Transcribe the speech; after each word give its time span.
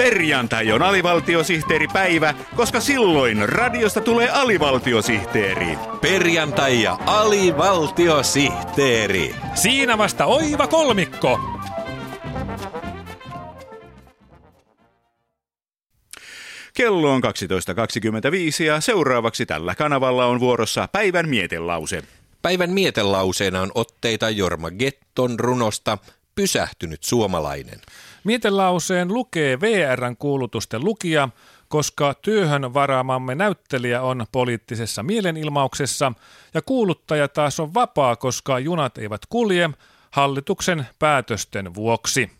Perjantai 0.00 0.72
on 0.72 0.82
alivaltiosihteeripäivä, 0.82 2.34
koska 2.56 2.80
silloin 2.80 3.48
radiosta 3.48 4.00
tulee 4.00 4.30
alivaltiosihteeri. 4.30 5.78
Perjantai 6.00 6.82
ja 6.82 6.98
alivaltiosihteeri. 7.06 9.34
Siinä 9.54 9.98
vasta 9.98 10.26
oiva 10.26 10.66
kolmikko. 10.66 11.40
Kello 16.74 17.12
on 17.12 17.22
12.25 17.24 17.30
ja 18.64 18.80
seuraavaksi 18.80 19.46
tällä 19.46 19.74
kanavalla 19.74 20.26
on 20.26 20.40
vuorossa 20.40 20.88
päivän 20.92 21.28
mietelause. 21.28 22.02
Päivän 22.42 22.70
mietelauseena 22.70 23.60
on 23.60 23.72
otteita 23.74 24.30
Jorma 24.30 24.70
Getton 24.70 25.40
runosta 25.40 25.98
Pysähtynyt 26.34 27.04
suomalainen. 27.04 27.80
Mietelauseen 28.24 29.08
lukee 29.08 29.60
VRn 29.60 30.16
kuulutusten 30.16 30.84
lukija, 30.84 31.28
koska 31.68 32.14
työhön 32.14 32.74
varaamamme 32.74 33.34
näyttelijä 33.34 34.02
on 34.02 34.26
poliittisessa 34.32 35.02
mielenilmauksessa 35.02 36.12
ja 36.54 36.62
kuuluttaja 36.62 37.28
taas 37.28 37.60
on 37.60 37.74
vapaa, 37.74 38.16
koska 38.16 38.58
junat 38.58 38.98
eivät 38.98 39.20
kulje 39.28 39.70
hallituksen 40.10 40.86
päätösten 40.98 41.74
vuoksi. 41.74 42.30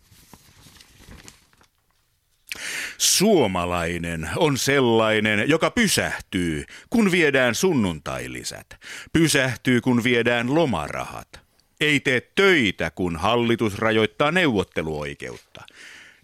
Suomalainen 2.97 4.29
on 4.35 4.57
sellainen, 4.57 5.49
joka 5.49 5.71
pysähtyy, 5.71 6.65
kun 6.89 7.11
viedään 7.11 7.55
sunnuntailisät. 7.55 8.67
Pysähtyy, 9.13 9.81
kun 9.81 10.03
viedään 10.03 10.55
lomarahat. 10.55 11.40
Ei 11.81 11.99
tee 11.99 12.21
töitä, 12.35 12.91
kun 12.91 13.15
hallitus 13.15 13.77
rajoittaa 13.77 14.31
neuvotteluoikeutta. 14.31 15.63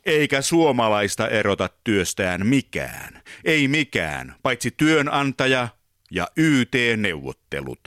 Eikä 0.06 0.42
suomalaista 0.42 1.28
erota 1.28 1.70
työstään 1.84 2.48
mikään. 2.48 3.22
Ei 3.46 3.68
mikään, 3.68 4.36
paitsi 4.44 4.72
työnantaja 4.72 5.68
ja 6.12 6.28
YT-neuvottelut. 6.38 7.80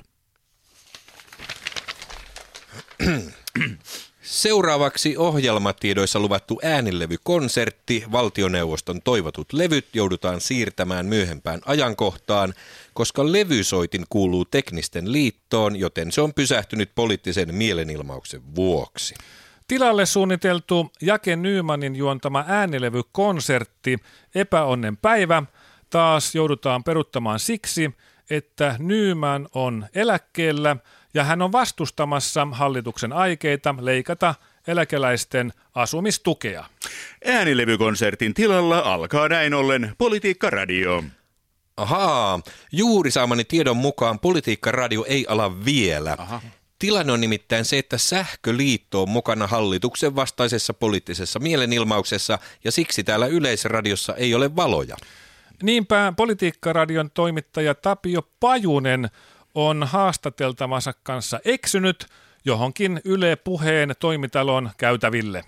Seuraavaksi 4.23 5.17
ohjelmatiedoissa 5.17 6.21
luvattu 6.21 6.61
äänilevykonsertti, 6.63 8.05
valtioneuvoston 8.13 9.03
toivotut 9.03 9.53
levyt 9.53 9.87
joudutaan 9.95 10.41
siirtämään 10.41 11.07
myöhempään 11.07 11.61
ajankohtaan, 11.67 12.55
koska 12.95 13.33
levysoitin 13.33 14.05
kuuluu 14.09 14.45
teknisten 14.45 15.13
liittoon, 15.13 15.77
joten 15.77 16.13
se 16.13 16.21
on 16.21 16.35
pysähtynyt 16.35 16.91
poliittisen 16.95 17.55
mielenilmauksen 17.55 18.55
vuoksi. 18.55 19.15
Tilalle 19.69 20.07
suunniteltu 20.07 20.93
Jake 21.03 21.37
Nymanin 21.37 21.97
juontama 21.97 22.45
äänilevykonsertti 22.49 23.99
Epäonnen 24.35 24.97
päivä 24.97 25.43
taas 25.91 26.35
joudutaan 26.35 26.85
peruttamaan 26.85 27.39
siksi, 27.39 27.91
että 28.31 28.77
Nyman 28.79 29.49
on 29.55 29.87
eläkkeellä– 29.95 30.77
ja 31.15 31.25
hän 31.25 31.43
on 31.43 31.53
vastustamassa 31.53 32.49
hallituksen 32.53 33.13
aikeita 33.13 33.75
leikata 33.81 34.35
eläkeläisten 34.67 35.53
asumistukea. 35.75 36.65
Äänilevykonsertin 37.25 38.35
tilalla 38.35 38.79
alkaa 38.79 39.29
näin 39.29 39.55
ollen 39.55 39.95
Politiikka 39.99 40.51
Radio. 40.51 41.05
Ahaa, 41.77 42.41
juuri 42.73 43.11
saamani 43.11 43.45
tiedon 43.45 43.77
mukaan 43.77 44.19
Politiikka 44.19 44.73
Radio 44.73 45.05
ei 45.09 45.27
ala 45.29 45.65
vielä. 45.65 46.17
Aha. 46.19 46.41
Tilanne 46.79 47.13
on 47.13 47.21
nimittäin 47.21 47.65
se, 47.65 47.79
että 47.79 47.99
Sähköliitto 47.99 49.03
on 49.03 49.09
mukana 49.09 49.47
hallituksen 49.47 50.17
vastaisessa 50.17 50.75
poliittisessa 50.75 51.39
mielenilmauksessa 51.39 52.39
ja 52.65 52.73
siksi 52.73 53.05
täällä 53.05 53.27
Yleisradiossa 53.27 54.15
ei 54.15 54.35
ole 54.35 54.57
valoja. 54.57 54.97
Niinpä 55.63 56.13
Politiikkaradion 56.17 57.11
toimittaja 57.11 57.75
Tapio 57.75 58.23
Pajunen 58.41 59.11
on 59.55 59.85
haastateltavansa 59.87 60.93
kanssa 61.03 61.41
eksynyt 61.45 62.07
johonkin 62.45 63.01
Yle 63.05 63.37
Puheen 63.37 63.95
toimitalon 63.99 64.71
käytäville. 64.79 65.45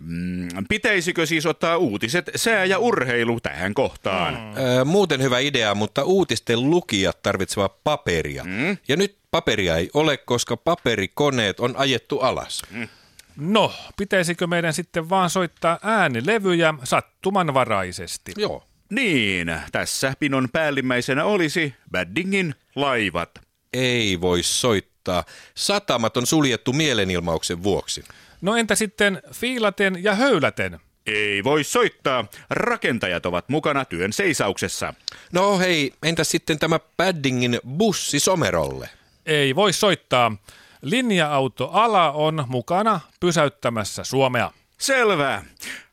Mm, 0.00 0.48
pitäisikö 0.68 1.26
siis 1.26 1.46
ottaa 1.46 1.76
uutiset, 1.76 2.30
sää 2.36 2.64
ja 2.64 2.78
urheilu 2.78 3.40
tähän 3.40 3.74
kohtaan? 3.74 4.34
Mm. 4.34 4.56
Öö, 4.56 4.84
muuten 4.84 5.22
hyvä 5.22 5.38
idea, 5.38 5.74
mutta 5.74 6.04
uutisten 6.04 6.70
lukijat 6.70 7.22
tarvitsevat 7.22 7.84
paperia. 7.84 8.44
Mm. 8.44 8.76
Ja 8.88 8.96
nyt 8.96 9.16
paperia 9.30 9.76
ei 9.76 9.90
ole, 9.94 10.16
koska 10.16 10.56
paperikoneet 10.56 11.60
on 11.60 11.76
ajettu 11.76 12.18
alas. 12.18 12.62
Mm. 12.70 12.88
No, 13.36 13.72
pitäisikö 13.96 14.46
meidän 14.46 14.72
sitten 14.72 15.08
vaan 15.10 15.30
soittaa 15.30 15.78
äänilevyjä 15.82 16.74
sattumanvaraisesti? 16.84 18.32
Joo. 18.36 18.67
Niin, 18.90 19.60
tässä 19.72 20.12
pinon 20.20 20.48
päällimmäisenä 20.52 21.24
olisi 21.24 21.74
Baddingin 21.90 22.54
laivat. 22.74 23.30
Ei 23.72 24.20
voi 24.20 24.42
soittaa. 24.42 25.24
Satamat 25.54 26.16
on 26.16 26.26
suljettu 26.26 26.72
mielenilmauksen 26.72 27.62
vuoksi. 27.62 28.04
No 28.40 28.56
entä 28.56 28.74
sitten 28.74 29.22
fiilaten 29.32 30.04
ja 30.04 30.14
höyläten? 30.14 30.80
Ei 31.06 31.44
voi 31.44 31.64
soittaa. 31.64 32.24
Rakentajat 32.50 33.26
ovat 33.26 33.48
mukana 33.48 33.84
työn 33.84 34.12
seisauksessa. 34.12 34.94
No 35.32 35.58
hei, 35.58 35.92
entä 36.02 36.24
sitten 36.24 36.58
tämä 36.58 36.78
Paddingin 36.96 37.60
bussi 37.68 38.20
Somerolle? 38.20 38.88
Ei 39.26 39.56
voi 39.56 39.72
soittaa. 39.72 40.36
Linja-auto-ala 40.82 42.12
on 42.12 42.44
mukana 42.48 43.00
pysäyttämässä 43.20 44.04
Suomea. 44.04 44.50
Selvä. 44.78 45.42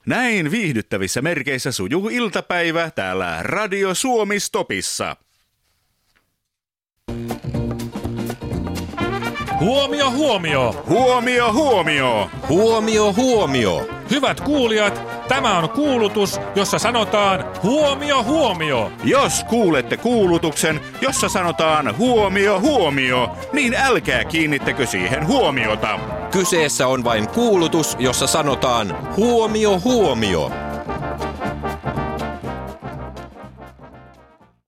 Näin 0.05 0.51
viihdyttävissä 0.51 1.21
merkeissä 1.21 1.71
sujuu 1.71 2.09
iltapäivä 2.09 2.91
täällä 2.91 3.37
Radio 3.41 3.93
Suomi 3.93 4.39
Stopissa. 4.39 5.15
Huomio, 9.59 10.11
huomio! 10.11 10.85
Huomio, 10.89 11.53
huomio! 11.53 12.29
Huomio, 12.49 13.13
huomio! 13.13 13.87
Hyvät 14.09 14.41
kuulijat, 14.41 15.01
tämä 15.27 15.57
on 15.57 15.69
kuulutus, 15.69 16.39
jossa 16.55 16.79
sanotaan 16.79 17.45
huomio, 17.63 18.23
huomio. 18.23 18.91
Jos 19.03 19.43
kuulette 19.43 19.97
kuulutuksen, 19.97 20.81
jossa 21.01 21.29
sanotaan 21.29 21.97
huomio, 21.97 22.59
huomio, 22.59 23.37
niin 23.53 23.73
älkää 23.73 24.25
kiinnittäkö 24.25 24.85
siihen 24.85 25.27
huomiota. 25.27 25.99
Kyseessä 26.35 26.87
on 26.87 27.03
vain 27.03 27.27
kuulutus, 27.27 27.95
jossa 27.99 28.27
sanotaan 28.27 29.15
huomio, 29.17 29.79
huomio. 29.83 30.64